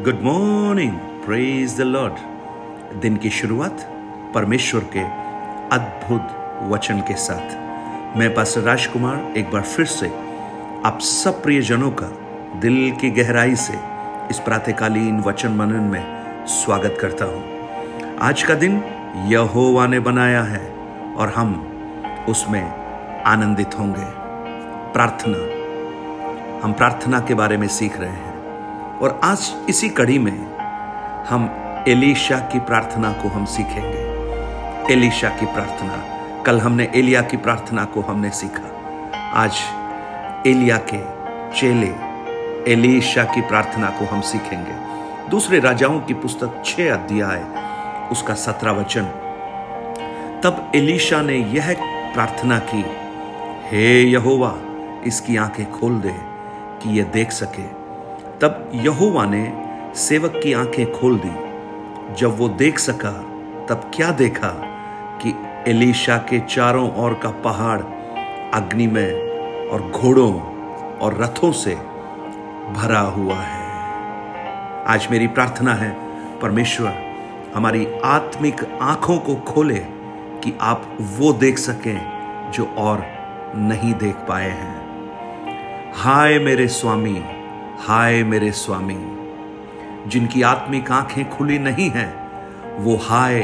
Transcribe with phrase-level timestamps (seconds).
[0.00, 2.12] Good morning praise the Lord
[3.00, 3.80] दिन की शुरुआत
[4.34, 5.00] परमेश्वर के
[5.76, 6.28] अद्भुत
[6.72, 10.08] वचन के साथ। मैं पास्टर राजकुमार एक बार फिर से
[10.84, 12.06] आप सब प्रियजनों का
[12.60, 13.74] दिल की गहराई से
[14.30, 18.82] इस प्रातःकालीन वचन मनन में स्वागत करता हूँ। आज का दिन
[19.26, 20.72] यहोवा ने बनाया है
[21.16, 21.54] और हम
[22.28, 22.64] उसमें
[23.22, 24.10] आनंदित होंगे।
[24.92, 25.38] प्रार्थना।
[26.66, 28.33] हम प्रार्थना के बारे में सीख रहे हैं।
[29.02, 30.56] और आज इसी कड़ी में
[31.24, 31.50] हम
[31.88, 34.14] एलिशा की प्रार्थना को हम सीखेंगे।
[34.92, 36.04] एलिशा की प्रार्थना।
[36.42, 38.70] कल हमने एलिया की प्रार्थना को हमने सीखा।
[39.32, 39.52] आज
[40.46, 41.02] एलिया के
[41.60, 41.94] चेले
[42.72, 44.72] एलिशा की प्रार्थना को हम सीखेंगे।
[45.30, 47.44] दूसरे राजाओं की पुस्तक छह अध्याय,
[48.12, 49.04] उसका सत्रह वचन।
[50.44, 51.76] तब एलिशा ने यह
[52.14, 52.84] प्रार्थना की,
[53.68, 54.56] हे यहोवा,
[55.06, 56.16] इसकी आँखें खोल दे
[56.82, 57.83] कि यह देख सके
[58.40, 59.52] तब यहोवा ने
[59.94, 61.44] सेवक की आँखें खोल दी।
[62.14, 63.12] जब वो देख सका,
[63.66, 64.48] तब क्या देखा
[65.22, 65.34] कि
[65.70, 67.80] एलिशा के चारों ओर का पहाड़
[68.54, 69.12] अग्नि में
[69.68, 70.40] और घोड़ों
[70.98, 71.74] और रथों से
[72.72, 73.64] भरा हुआ है।
[74.86, 75.96] आज मेरी प्रार्थना है,
[76.40, 76.94] परमेश्वर,
[77.54, 79.84] हमारी आत्मिक आँखों को खोले
[80.44, 82.00] कि आप वो देख सकें
[82.50, 83.06] जो और
[83.56, 84.84] नहीं देख पाए हैं।
[85.94, 87.24] हाय मेरे स्वामी
[87.84, 88.94] हाय मेरे स्वामी,
[90.10, 93.40] जिनकी आत्मिक आँखें खुली नहीं हैं, वो हाय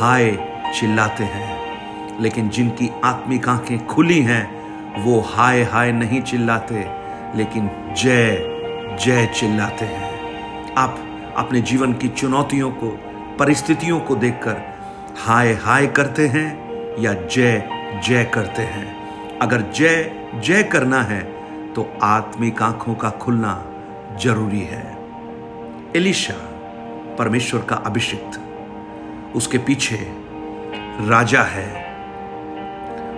[0.00, 0.30] हाय
[0.74, 6.86] चिल्लाते हैं, लेकिन जिनकी आत्मिक आँखें खुली हैं, वो हाय हाय नहीं चिल्लाते,
[7.34, 7.68] लेकिन
[7.98, 10.98] जय जय चिल्लाते हैं। आप
[11.36, 12.90] अपने जीवन की चुनौतियों को,
[13.38, 14.62] परिस्थितियों को देखकर
[15.18, 16.48] हाय हाय करते हैं
[16.98, 17.68] या जय
[18.06, 21.22] जय करते हैं। अगर जय जय करना है
[21.74, 23.52] तो आत्मिक आँखों का खुलना
[24.22, 24.98] ज़रूरी है।
[25.96, 26.34] एलिशा,
[27.18, 28.40] परमेश्वर का अभिषिक्त,
[29.36, 30.12] उसके पीछे
[31.08, 31.84] राजा है।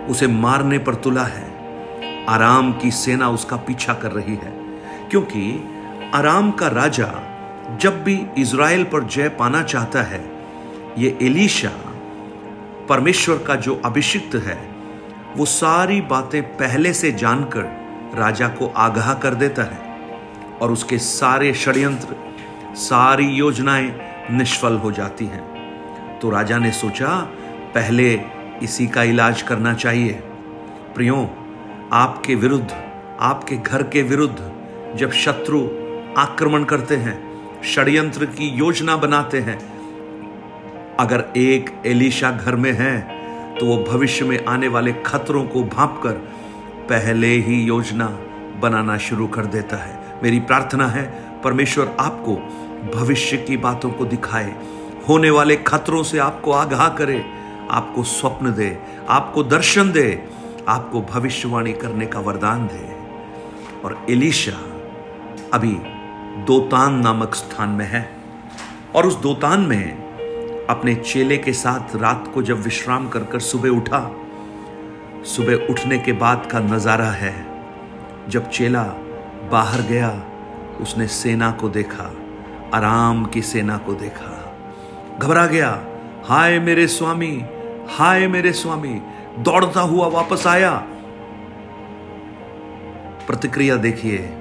[0.06, 1.56] उसे मारने पर तुला है।
[2.26, 5.64] आराम की सेना उसका पीछा कर रही है। क्योंकि
[6.14, 7.22] आराम का राजा
[7.80, 10.30] जब भी इज़राइल पर जय पाना चाहता है,
[10.98, 11.72] ये एलिशा,
[12.88, 14.74] परमेश्वर का जो अभिषिक्त है,
[15.36, 17.62] वो सारी बातें पहले से जानकर
[18.14, 19.85] राजा को आगाह कर देता है।
[20.60, 22.16] और उसके सारे षड्यंत्र,
[22.76, 23.92] सारी योजनाएँ
[24.30, 27.08] निष्फल हो जाती हैं। तो राजा ने सोचा,
[27.74, 28.12] पहले
[28.62, 30.12] इसी का इलाज करना चाहिए।
[30.94, 31.16] प्रियो,
[31.92, 32.70] आपके विरुद्ध,
[33.20, 35.60] आपके घर के विरुद्ध जब शत्रु
[36.18, 37.16] आक्रमण करते हैं,
[37.64, 39.58] षड्यंत्र की योजना बनाते हैं,
[40.96, 42.98] अगर एक एलिशा घर में है
[43.58, 46.12] तो वो भविष्य में आने वाले खतरों को भांप कर
[46.88, 48.06] पहले ही योजना
[48.60, 51.04] बनाना शुरू कर देता है। मेरी प्रार्थना है,
[51.42, 52.34] परमेश्वर आपको
[52.98, 54.54] भविष्य की बातों को दिखाए।
[55.08, 57.24] होने वाले खतरों से आपको आगाह करे,
[57.70, 58.78] आपको स्वप्न दे,
[59.08, 60.28] आपको दर्शन दे,
[60.68, 62.94] आपको भविष्यवाणी करने का वरदान दे।
[63.84, 64.58] और एलिशा
[65.54, 65.76] अभी
[66.46, 68.08] दोतान नामक स्थान में है
[68.94, 73.68] और उस दोतान में अपने चेले के साथ रात को जब विश्राम कर कर सुबह
[73.68, 74.00] उठा,
[75.24, 77.34] सुबह उठने के बाद का नज़ारा है
[78.28, 78.82] जब चेला
[79.50, 80.22] बाहर गया,
[80.80, 82.12] उसने सेना को देखा,
[82.74, 84.54] आराम की सेना को देखा।
[85.18, 85.82] घबरा गया,
[86.24, 87.44] हाय मेरे स्वामी,
[87.88, 89.02] हाय मेरे स्वामी,
[89.38, 90.86] दौड़ता हुआ वापस आया।
[93.26, 94.36] प्रतिक्रिया देखिए,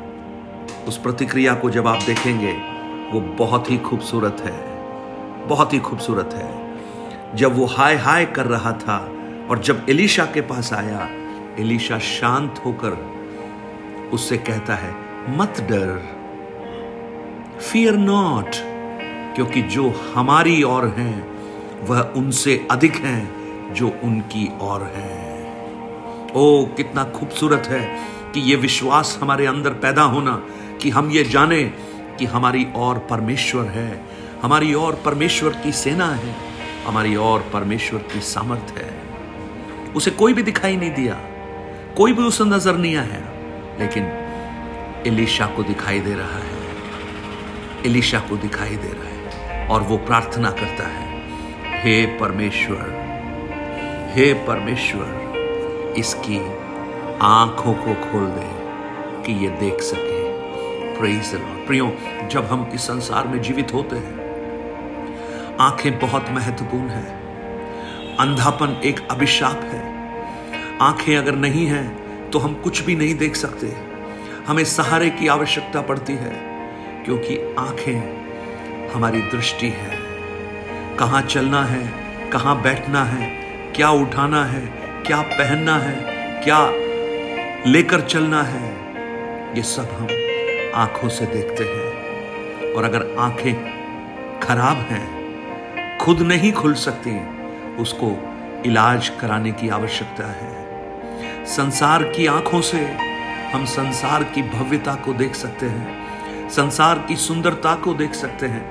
[0.87, 2.53] उस प्रतिक्रिया को जब आप देखेंगे,
[3.11, 4.87] वो बहुत ही खूबसूरत है,
[5.47, 9.11] बहुत ही खूबसूरत है। जब वो हाय हाय कर रहा था,
[9.49, 11.09] और जब एलिशा के पास आया,
[11.59, 13.14] एलिशा शांत होकर
[14.15, 14.95] उससे कहता है,
[15.37, 16.15] मत डर।
[17.59, 18.55] फियर नॉट
[19.35, 21.37] क्योंकि जो हमारी ओर हैं,
[21.85, 25.43] वह उनसे अधिक हैं जो उनकी ओर है।
[26.35, 30.43] ओ कितना खूबसूरत है कि यह विश्वास हमारे अंदर पैदा होना,
[30.81, 31.63] कि हम ये जाने
[32.19, 34.05] कि हमारी और परमेश्वर है।
[34.41, 36.35] हमारी और परमेश्वर की सेना है।
[36.85, 38.99] हमारी और परमेश्वर की सामर्थ है।
[39.95, 41.13] उसे कोई भी दिखाई नहीं दिया।
[41.97, 43.34] कोई भी उसे नज़र नहीं आया।
[43.79, 44.03] लेकिन
[45.07, 50.51] एलिशा को दिखाई दे रहा है। एलिशा को दिखाई दे रहा है और वो प्रार्थना
[50.51, 51.21] करता है,
[51.83, 53.05] हे परमेश्वर
[54.15, 56.37] हे परमेश्वर, इसकी
[57.21, 58.49] आँखों को खोल दे
[59.23, 60.23] कि ये देख सके।
[61.67, 61.97] प्रियो,
[62.31, 67.05] जब हम इस संसार में जीवित होते हैं, आँखें बहुत महत्वपूर्ण है।
[68.17, 69.81] अंधापन एक अभिशाप है।
[70.81, 72.04] आँखें अगर नहीं है
[72.35, 73.67] तो हम कुछ भी नहीं देख सकते।
[74.47, 76.31] हमें सहारे की आवश्यकता पड़ती है,
[77.05, 79.99] क्योंकि आँखें हमारी दृष्टि है।
[80.97, 81.93] कहाँ चलना है,
[82.29, 83.29] कहाँ बैठना है,
[83.75, 84.61] क्या उठाना है,
[85.03, 85.95] क्या पहनना है,
[86.43, 86.71] क्या
[87.71, 88.73] लेकर चलना है,
[89.57, 90.07] ये सब हम
[90.75, 97.17] आँखों से देखते हैं। और अगर आँखें खराब हैं, खुद नहीं खुल सकती,
[97.75, 98.11] उसको
[98.65, 100.64] इलाज कराने की आवश्यकता है।
[101.47, 102.77] संसार की आँखों से
[103.53, 108.61] हम संसार की भव्यता को देख सकते हैं, संसार की सुंदरता को देख सकते हैं,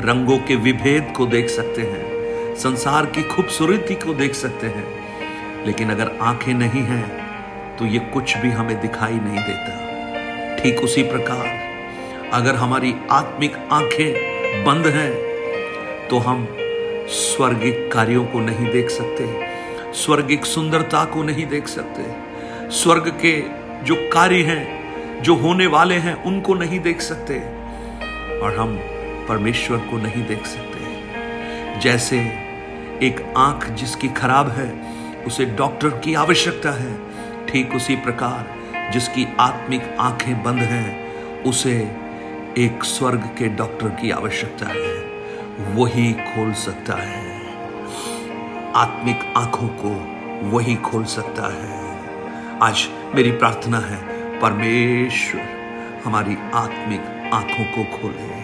[0.00, 5.90] रंगों के विभेद को देख सकते हैं, संसार की खूबसूरती को देख सकते हैं। लेकिन
[5.90, 11.46] अगर आँखें नहीं हैं तो ये कुछ भी हमें दिखाई नहीं देता। ठीक उसी प्रकार,
[12.32, 15.12] अगर हमारी आत्मिक आँखें बंद हैं
[16.08, 16.46] तो हम
[17.08, 19.48] स्वर्गिक कार्यों को नहीं देख सकते।
[19.94, 22.30] स्वर्गिक सुंदरता को नहीं देख सकते।
[22.70, 23.44] स्वर्ग के
[23.84, 24.80] जो कार्य हैं,
[25.22, 27.34] जो होने वाले हैं, उनको नहीं देख सकते।
[28.40, 28.76] और हम
[29.28, 30.80] परमेश्वर को नहीं देख सकते।
[31.80, 32.18] जैसे
[33.02, 34.82] एक आँख जिसकी खराब है,
[35.24, 36.98] उसे डॉक्टर की आवश्यकता है,
[37.46, 38.60] ठीक उसी प्रकार
[38.92, 41.92] जिसकी आत्मिक आँखें बंद हैं, उसे
[42.58, 45.04] एक स्वर्ग के डॉक्टर की आवश्यकता है।
[45.74, 47.29] वही खोल सकता है।
[48.76, 49.88] आत्मिक आँखों को
[50.48, 52.00] वही खोल सकता है।
[52.62, 53.96] आज मेरी प्रार्थना है,
[54.40, 55.40] परमेश्वर
[56.04, 58.40] हमारी आत्मिक आँखों को खोले।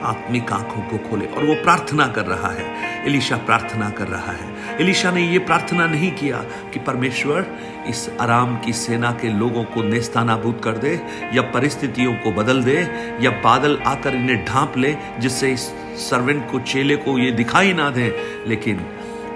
[0.00, 4.76] आत्मिक आँखों को खोले। और वो प्रार्थना कर रहा है, एलिशा प्रार्थना कर रहा है।
[4.80, 6.36] एलिशा ने ये प्रार्थना नहीं किया
[6.72, 7.46] कि परमेश्वर,
[7.86, 11.00] इस आराम की सेना के लोगों को नेस्तानाबूद कर दे,
[11.32, 12.78] या परिस्थितियों को बदल दे,
[13.20, 17.90] या बादल आकर इन्हें ढांप ले, जिससे इस सर्वेंट को, चेले को ये दिखाई ना
[17.90, 18.14] दे,
[18.46, 18.76] लेकिन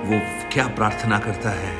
[0.05, 0.20] वो
[0.53, 1.75] क्या प्रार्थना करता है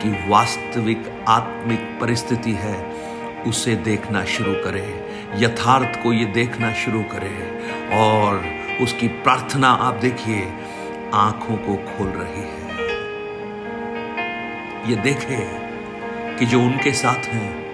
[0.00, 2.96] कि वास्तविक आत्मिक परिस्थिति है,
[3.42, 5.06] उसे देखना शुरू करे,
[5.36, 7.60] यथार्थ को ये देखना शुरू करे,
[7.96, 8.44] और
[8.80, 10.52] उसकी प्रार्थना आप देखिए,
[11.14, 12.66] आँखों को खोल रही है।
[14.90, 15.38] ये देखे
[16.38, 17.66] कि जो उनके साथ हैं,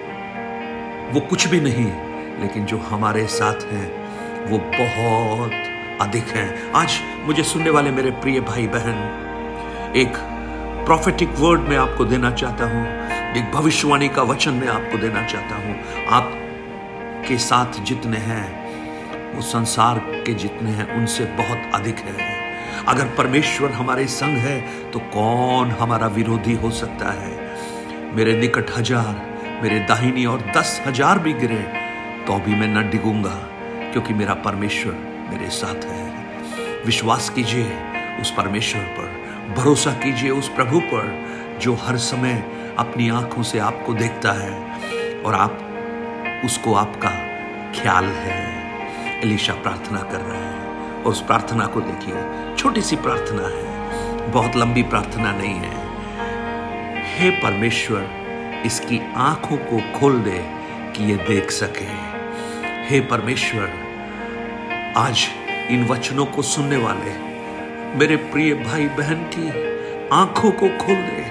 [1.13, 1.93] वो कुछ भी नहीं,
[2.41, 4.03] लेकिन जो हमारे साथ हैं,
[4.47, 10.17] वो बहुत अधिक हैं। आज मुझे सुनने वाले मेरे प्रिय भाई बहन, एक
[10.87, 12.87] प्रॉफिटिक वर्ड में आपको देना चाहता हूँ,
[13.37, 15.77] एक भविष्यवाणी का वचन मैं आपको देना चाहता हूँ।
[16.11, 16.33] आप
[17.29, 22.31] के साथ जितने हैं, वो संसार के जितने हैं, उनसे बहुत अधिक है।
[22.87, 24.61] अगर परमेश्वर हमारे संग है
[24.91, 27.31] तो कौन हमारा विरोधी हो सकता है?
[28.15, 29.15] मेरे निकट हज़ार,
[29.63, 31.63] मेरे दाहिनी और दस हज़ार भी गिरे
[32.27, 33.39] तो भी मैं न डिगूँगा,
[33.93, 36.27] क्योंकि मेरा परमेश्वर मेरे साथ है।
[36.87, 37.77] विश्वास कीजिए
[38.21, 39.23] उस परमेश्वर पर।
[39.55, 42.49] भरोसा कीजिए उस प्रभु पर, जो हर समय
[42.79, 44.61] अपनी आँखों से आपको देखता है
[45.23, 45.69] और आप,
[46.45, 47.11] उसको आपका
[47.81, 48.63] ख्याल है।
[49.21, 50.67] एलिशा प्रार्थना कर रहे हैं
[51.03, 52.15] और उस प्रार्थना को देखिए।
[52.57, 53.73] छोटी सी प्रार्थना है।
[54.31, 55.75] बहुत लंबी प्रार्थना नहीं है।
[57.15, 58.11] हे परमेश्वर,
[58.67, 60.51] इसकी आँखों को खोल दे
[60.97, 62.13] कि ये देख सके।
[62.67, 63.92] हे परमेश्वर
[64.97, 65.19] आज
[65.71, 67.11] इन वचनों को सुनने वाले
[67.99, 69.49] मेरे प्रिय भाई बहन की
[70.09, 71.25] आँखों को खोल दे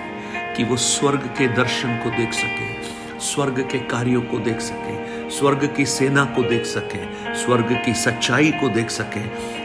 [0.55, 2.83] कि वो स्वर्ग के दर्शन को देख सके,
[3.19, 8.51] स्वर्ग के कार्यों को देख सके, स्वर्ग की सेना को देख सके, स्वर्ग की सच्चाई
[8.51, 9.23] को देख सके,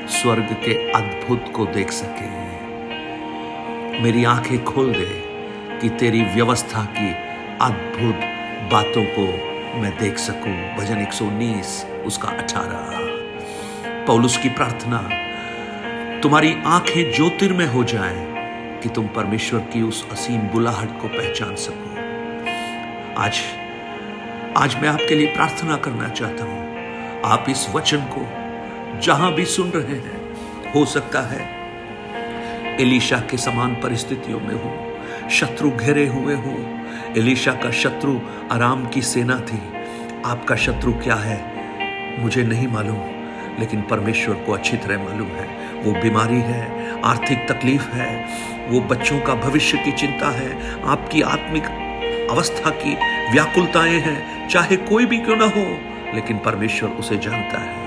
[0.08, 2.30] स्वर्ग के अद्भुत को देख सके।
[4.02, 5.22] मेरी आँखें खोल दे
[5.80, 7.10] कि तेरी व्यवस्था की
[7.60, 8.28] अद्भुत
[8.72, 9.26] बातों को
[9.80, 13.05] मैं देख सकूँ। भजन 119 उसका 18
[14.06, 14.98] पौलुस की प्रार्थना,
[16.20, 18.26] तुम्हारी आँखें ज्योतिर्मय हो जाएँ
[18.80, 21.90] कि तुम परमेश्वर की उस असीम बुलाहट को पहचान सको।
[23.20, 23.40] आज
[24.56, 28.26] आज मैं आपके लिए प्रार्थना करना चाहता हूँ। आप इस वचन को
[29.00, 30.20] जहाँ भी सुन रहे हैं,
[30.72, 31.42] हो सकता है
[32.80, 36.56] एलिशा के समान परिस्थितियों में हो, शत्रु घेरे हुए हो।
[37.16, 38.18] एलिशा का शत्रु
[38.52, 39.62] आराम की सेना थी।
[40.26, 41.42] आपका शत्रु क्या है,
[42.22, 43.15] मुझे नहीं मालूम।
[43.60, 48.26] लेकिन परमेश्वर को अच्छी तरह मालूम है। वो बीमारी है, आर्थिक तकलीफ़ है,
[48.68, 51.64] वो बच्चों का भविष्य की चिंता है, आपकी आत्मिक
[52.30, 52.94] अवस्था की
[53.32, 55.78] व्याकुलताएँ हैं, चाहे कोई भी क्यों ना हो,
[56.14, 57.86] लेकिन परमेश्वर उसे जानता है।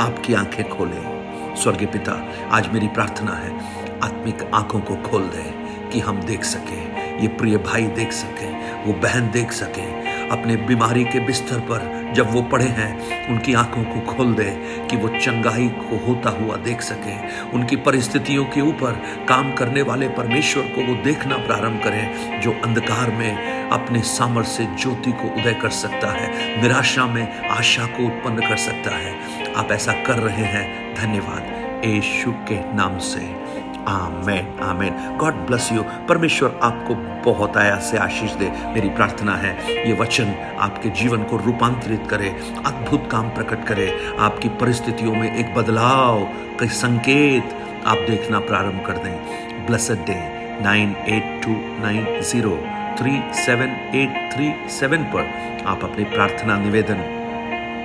[0.00, 1.16] आपकी आँखें खोले।
[1.56, 3.60] स्वर्गीय पिता, आज मेरी प्रार्थना है,
[4.02, 6.80] आत्मिक आँखों को खोल दे कि हम देख सके,
[7.22, 8.46] ये प्रिय भाई देख सके,
[8.84, 9.86] वो बहन देख सके,
[10.28, 14.50] अपने बीमारी के बिस्तर पर जब वो पढ़े हैं, उनकी आँखों को खोल दे
[14.90, 18.92] कि वो चंगाई को होता हुआ देख सके। उनकी परिस्थितियों के ऊपर
[19.28, 24.64] काम करने वाले परमेश्वर को वो देखना प्रारंभ करें, जो अंधकार में अपने सामर्थ्य से
[24.64, 29.14] ज्योति को उदय कर सकता है, निराशा में आशा को उत्पन्न कर सकता है।
[29.54, 33.45] आप ऐसा कर रहे हैं। धन्यवाद। यीशु के नाम से।
[33.88, 35.16] Amen amen.
[35.18, 39.54] God bless you परमेश्वर आपको बहुत आया से आशीष दे। मेरी प्रार्थना है,
[39.88, 42.28] ये वचन आपके जीवन को रूपांतरित करे,
[42.66, 46.22] अद्भुत काम प्रकट करे। आपकी परिस्थितियों में एक बदलाव
[46.60, 50.20] कई संकेत आप देखना प्रारंभ कर दें। Blessed day
[50.62, 51.52] nine eight two
[51.82, 52.58] nine zero
[52.98, 57.00] three seven eight three seven पर आप अपनी प्रार्थना निवेदन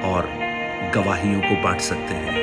[0.05, 0.29] और
[0.95, 2.40] गवाहियों को बांट सकते हैं।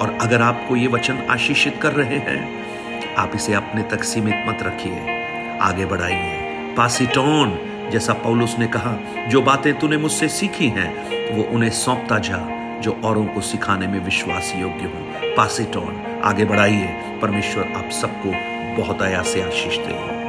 [0.00, 2.66] और अगर आपको ये वचन आशीषित कर रहे हैं,
[3.14, 5.20] आप इसे अपने तक सीमित मत रखिए।
[5.60, 6.40] आगे बढ़ाइए।
[6.76, 7.58] पासिटोन,
[7.92, 8.96] जैसा पौलुस ने कहा,
[9.28, 14.04] जो बातें तूने मुझसे सीखी हैं, वो उन्हें सौंपता जा, जो औरों को सिखाने में
[14.04, 16.86] विश्वास योग्य हो। पासिटोन, आगे बढ़ाइए।
[17.22, 18.32] परमेश्वर आप सबको
[18.82, 20.10] बहुत आया से आशीष दे